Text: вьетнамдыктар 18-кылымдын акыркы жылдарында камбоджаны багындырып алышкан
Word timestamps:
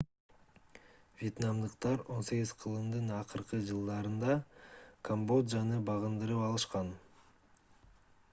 вьетнамдыктар 1.19 1.99
18-кылымдын 2.15 3.11
акыркы 3.19 3.61
жылдарында 3.67 4.39
камбоджаны 5.11 5.79
багындырып 5.91 6.45
алышкан 6.49 6.95